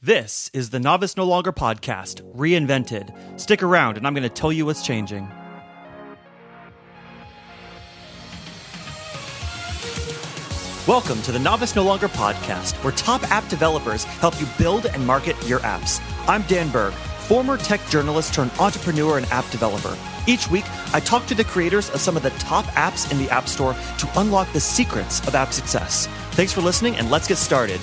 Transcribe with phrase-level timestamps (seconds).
[0.00, 3.10] This is the Novice No Longer podcast, reinvented.
[3.40, 5.28] Stick around, and I'm going to tell you what's changing.
[10.86, 15.04] Welcome to the Novice No Longer podcast, where top app developers help you build and
[15.04, 16.00] market your apps.
[16.28, 19.98] I'm Dann Berg, former tech journalist turned entrepreneur and app developer.
[20.28, 23.28] Each week, I talk to the creators of some of the top apps in the
[23.30, 26.06] App Store to unlock the secrets of app success.
[26.34, 27.80] Thanks for listening, and let's get started.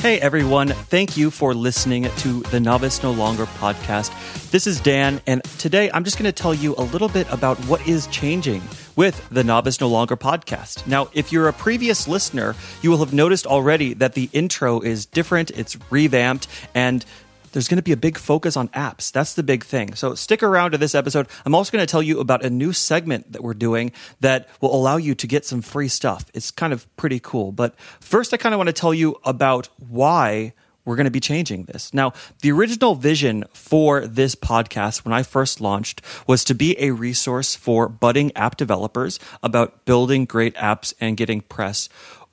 [0.00, 4.10] Hey everyone, thank you for listening to the Novice No Longer podcast.
[4.50, 7.58] This is Dan, and today I'm just going to tell you a little bit about
[7.66, 8.62] what is changing
[8.96, 10.86] with the Novice No Longer podcast.
[10.86, 15.04] Now, if you're a previous listener, you will have noticed already that the intro is
[15.04, 17.04] different, it's revamped, and
[17.52, 19.12] there's going to be a big focus on apps.
[19.12, 19.94] That's the big thing.
[19.94, 21.28] So stick around to this episode.
[21.44, 24.74] I'm also going to tell you about a new segment that we're doing that will
[24.74, 26.26] allow you to get some free stuff.
[26.34, 27.52] It's kind of pretty cool.
[27.52, 30.52] But first, I kind of want to tell you about why
[30.84, 31.92] we're going to be changing this.
[31.92, 36.90] Now, the original vision for this podcast when I first launched was to be a
[36.90, 41.88] resource for budding app developers about building great apps and getting press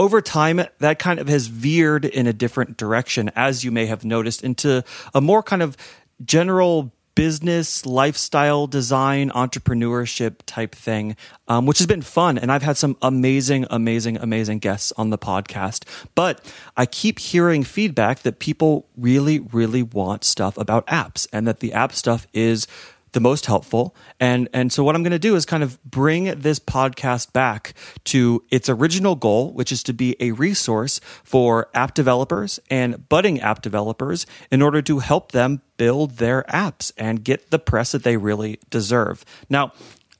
[0.00, 4.02] over time, that kind of has veered in a different direction, as you may have
[4.02, 5.76] noticed, into a more kind of
[6.24, 11.16] general business, lifestyle design, entrepreneurship type thing,
[11.48, 12.38] um, which has been fun.
[12.38, 15.84] And I've had some amazing, amazing, amazing guests on the podcast.
[16.14, 16.42] But
[16.78, 21.74] I keep hearing feedback that people really, really want stuff about apps and that the
[21.74, 22.66] app stuff is
[23.12, 23.94] the most helpful.
[24.18, 27.74] And and so what I'm going to do is kind of bring this podcast back
[28.04, 33.40] to its original goal, which is to be a resource for app developers and budding
[33.40, 38.02] app developers in order to help them build their apps and get the press that
[38.02, 39.24] they really deserve.
[39.48, 39.72] Now,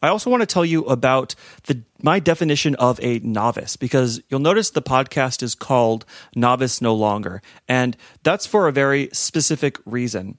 [0.03, 4.41] I also want to tell you about the my definition of a novice because you'll
[4.41, 10.39] notice the podcast is called Novice No Longer and that's for a very specific reason.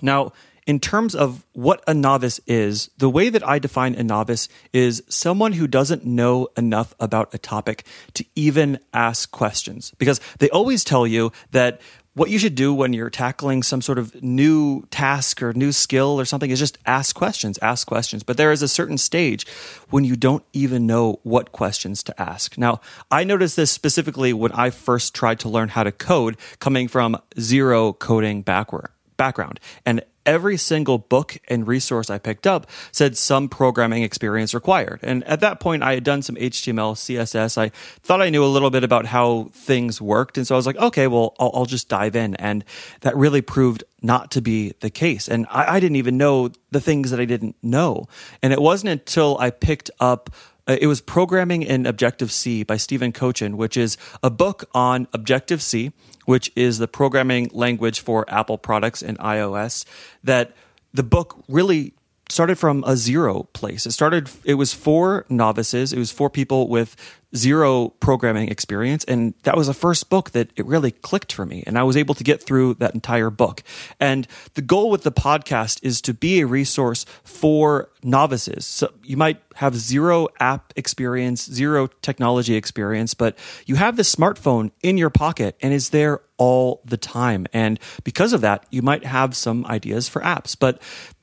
[0.00, 0.32] Now,
[0.68, 5.02] in terms of what a novice is, the way that I define a novice is
[5.08, 9.94] someone who doesn't know enough about a topic to even ask questions.
[9.96, 11.80] Because they always tell you that
[12.12, 16.20] what you should do when you're tackling some sort of new task or new skill
[16.20, 18.22] or something is just ask questions, ask questions.
[18.22, 19.46] But there is a certain stage
[19.88, 22.58] when you don't even know what questions to ask.
[22.58, 26.88] Now, I noticed this specifically when I first tried to learn how to code coming
[26.88, 29.60] from zero coding backward background.
[29.86, 35.00] And every single book and resource I picked up said some programming experience required.
[35.02, 37.56] And at that point, I had done some HTML, CSS.
[37.56, 37.70] I
[38.02, 40.36] thought I knew a little bit about how things worked.
[40.36, 42.34] And so I was like, okay, well, I'll, I'll just dive in.
[42.34, 42.62] And
[43.00, 45.28] that really proved not to be the case.
[45.28, 48.04] And I, I didn't even know the things that I didn't know.
[48.42, 50.28] And it wasn't until I picked up
[50.68, 55.08] Uh, it was Programming in Objective C by Stephen Kochan, which is a book on
[55.14, 55.92] Objective C,
[56.26, 59.86] which is the programming language for Apple products and iOS.
[60.22, 60.54] That
[60.92, 61.94] the book really
[62.30, 63.86] started from a zero place.
[63.86, 66.96] It started, it was for novices, it was for people with
[67.36, 69.04] zero programming experience.
[69.04, 71.62] And that was the first book that it really clicked for me.
[71.66, 73.62] And I was able to get through that entire book.
[74.00, 78.64] And the goal with the podcast is to be a resource for novices.
[78.64, 83.36] So you might have zero app experience, zero technology experience, but
[83.66, 87.46] you have this smartphone in your pocket and is there all the time.
[87.52, 90.80] And because of that, you might have some ideas for apps, but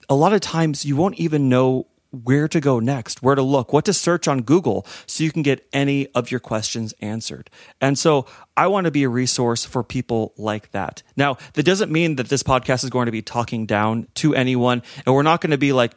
[0.10, 1.88] a lot of times you won't even know
[2.24, 5.42] where to go next, where to look, what to search on Google so you can
[5.42, 7.50] get any of your questions answered.
[7.82, 11.04] And so I want to be a resource for people like that.
[11.18, 14.82] Now, that doesn't mean that this podcast is going to be talking down to anyone,
[15.06, 15.94] and we're not going to be like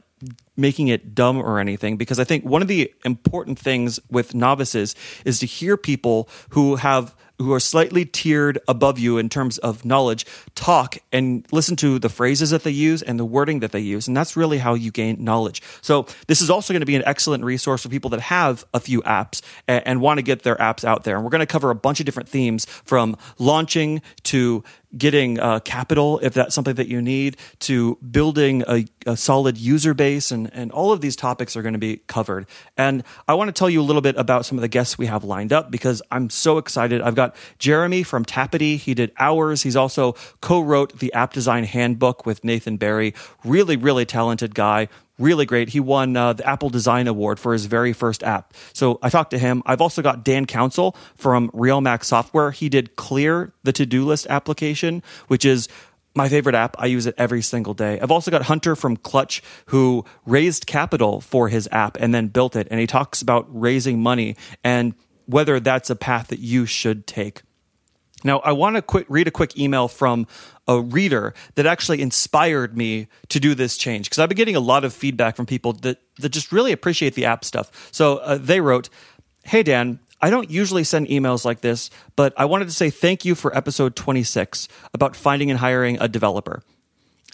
[0.56, 4.96] making it dumb or anything because I think one of the important things with novices
[5.24, 9.84] is to hear people who have who are slightly tiered above you in terms of
[9.84, 13.80] knowledge talk and listen to the phrases that they use and the wording that they
[13.80, 14.08] use.
[14.08, 15.62] And that's really how you gain knowledge.
[15.80, 18.80] So this is also going to be an excellent resource for people that have a
[18.80, 21.16] few apps and, and want to get their apps out there.
[21.16, 24.64] And we're going to cover a bunch of different themes from launching to
[24.96, 29.92] getting uh, capital if that's something that you need to building a, a, solid user
[29.92, 32.46] base and, and all of these topics are going to be covered.
[32.76, 35.06] And i want to tell you a little bit about some of the guests we
[35.06, 37.02] have lined up because i'm so excited.
[37.02, 38.78] I've got jeremy from Tapity.
[38.78, 43.14] He did Hours he's also co-wrote the app design handbook with nathan barry
[43.44, 44.88] really really talented guy
[45.18, 45.68] really great.
[45.68, 48.54] He won uh, the Apple Design Award for his very first app.
[48.72, 49.62] So I talked to him.
[49.66, 52.50] I've also got Dan Counsell from Realmac Software.
[52.50, 55.68] He did Clear, the to do list application, which is
[56.14, 56.76] my favorite app.
[56.78, 58.00] I use it every single day.
[58.00, 62.56] I've also got Hunter from Clutch who raised capital for his app and then built
[62.56, 62.68] it.
[62.70, 64.94] And he talks about raising money and
[65.26, 67.42] whether that's a path that you should take.
[68.24, 70.26] Now, I want to quick, read a quick email from
[70.66, 74.60] a reader that actually inspired me to do this change because I've been getting a
[74.60, 77.88] lot of feedback from people that, that just really appreciate the app stuff.
[77.92, 78.88] So uh, they wrote,
[79.44, 83.24] Hey, Dan, I don't usually send emails like this, but I wanted to say thank
[83.24, 86.62] you for episode 26 about finding and hiring a developer.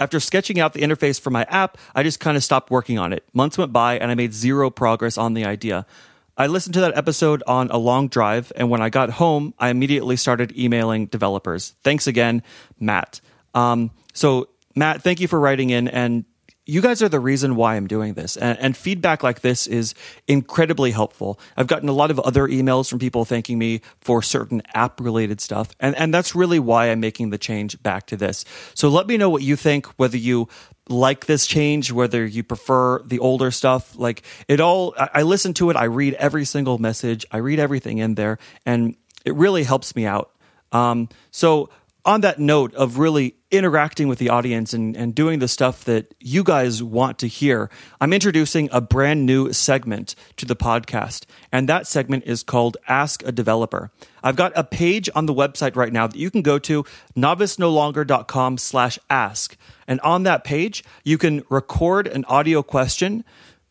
[0.00, 3.12] After sketching out the interface for my app, I just kind of stopped working on
[3.12, 3.24] it.
[3.32, 5.86] Months went by and I made zero progress on the idea.
[6.36, 9.68] I listened to that episode on a long drive, and when I got home, I
[9.68, 11.74] immediately started emailing developers.
[11.84, 12.42] Thanks again,
[12.80, 13.20] Matt.
[13.54, 15.86] Um, so, Matt, thank you for writing in.
[15.86, 16.24] And
[16.66, 18.36] you guys are the reason why I'm doing this.
[18.36, 19.94] And, and, feedback like this is
[20.26, 21.38] incredibly helpful.
[21.56, 25.40] I've gotten a lot of other emails from people thanking me for certain app related
[25.40, 25.72] stuff.
[25.78, 28.44] And, and that's really why I'm making the change back to this.
[28.74, 30.48] So let me know what you think, whether you
[30.88, 33.96] like this change, whether you prefer the older stuff.
[33.96, 35.76] Like it all, I, I listen to it.
[35.76, 37.24] I read every single message.
[37.30, 40.30] I read everything in there and it really helps me out.
[40.72, 41.70] Um, so
[42.04, 46.14] on that note of really interacting with the audience and, and doing the stuff that
[46.20, 47.70] you guys want to hear,
[48.00, 51.24] I'm introducing a brand new segment to the podcast.
[51.52, 53.90] And that segment is called Ask a Developer.
[54.22, 56.84] I've got a page on the website right now that you can go to
[57.16, 59.56] novicenolonger.com slash ask.
[59.86, 63.24] And on that page, you can record an audio question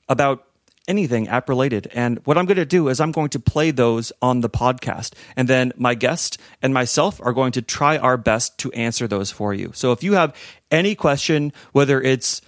[0.08, 0.46] about
[0.88, 1.88] anything app related.
[1.94, 5.14] And what I'm going to do is I'm going to play those on the podcast.
[5.36, 9.32] And then my guest and myself are going to try our best to answer those
[9.32, 9.72] for you.
[9.74, 10.36] So if you have
[10.72, 12.42] any question, whether it's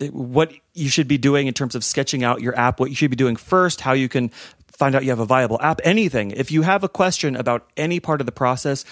[0.00, 2.96] eh, what you should be doing in terms of sketching out your app, what you
[2.96, 4.30] should be doing first, how you can
[4.76, 6.30] find out you have a viable app, anything.
[6.30, 8.84] If you have a question about any part of the process,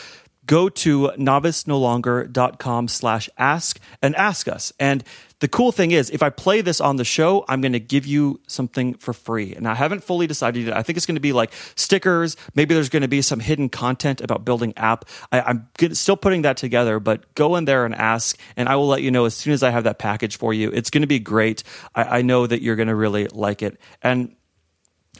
[0.46, 4.72] go to novicenolonger.com slash ask and ask us.
[4.78, 5.04] And
[5.40, 8.06] the cool thing is, if I play this on the show, I'm going to give
[8.06, 9.54] you something for free.
[9.54, 10.76] And I haven't fully decided yet.
[10.76, 12.36] I think it's going to be like stickers.
[12.54, 15.04] Maybe there's going to be some hidden content about building app.
[15.32, 18.88] I, am still putting that together, but go in there and ask, and I will
[18.88, 20.70] let you know as soon as I have that package for you.
[20.70, 21.62] It's going to be great.
[21.94, 23.78] I, I know that you're going to really like it.
[24.02, 24.34] And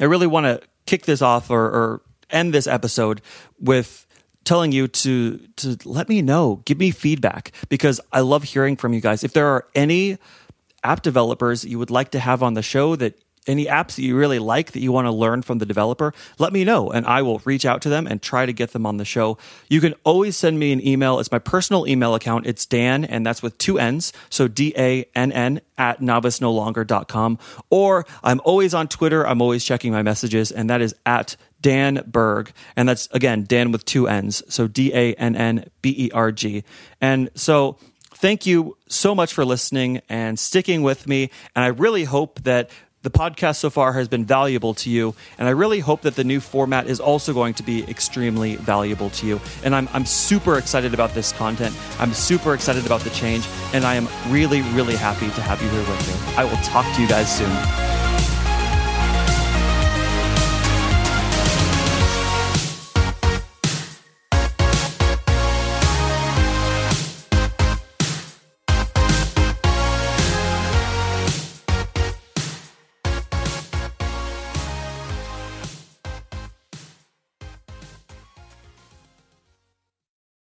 [0.01, 3.21] I really want to kick this off or, or end this episode
[3.61, 4.07] with
[4.45, 8.93] telling you to to let me know, give me feedback because I love hearing from
[8.93, 9.25] you guys.
[9.25, 10.19] If there are any
[10.83, 14.17] app developers you would like to have on the show that any apps that you
[14.17, 17.23] really like that you want to learn from the developer, let me know and I
[17.23, 19.39] will reach out to them and try to get them on the show.
[19.69, 21.21] You can always send me an email.
[21.21, 22.47] It's my personal email account.
[22.47, 24.13] It's Dann, and that's with two N's.
[24.31, 27.39] So D A N N at novicenolonger.com.
[27.71, 29.27] Or I'm always on Twitter.
[29.27, 32.53] I'm always checking my messages, and that is at Dann Berg.
[32.77, 34.43] And that's again, Dann with two N's.
[34.49, 36.63] So D A N N B E R G.
[37.01, 37.79] And so
[38.15, 41.31] thank you so much for listening and sticking with me.
[41.57, 42.71] And I really hope that
[43.03, 46.25] the podcast so far has been valuable to you, and I really hope that the
[46.25, 49.41] new format is also going to be extremely valuable to you.
[49.63, 51.77] And I'm, I'm super excited about this content.
[51.99, 55.69] I'm super excited about the change, and I am really, really happy to have you
[55.69, 56.35] here with me.
[56.39, 57.84] I will talk to you guys soon.